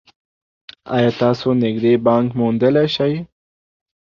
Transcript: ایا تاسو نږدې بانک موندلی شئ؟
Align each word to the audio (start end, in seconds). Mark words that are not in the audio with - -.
ایا 0.95 1.11
تاسو 1.21 1.47
نږدې 1.63 1.93
بانک 2.05 2.27
موندلی 2.39 2.85
شئ؟ 2.95 3.13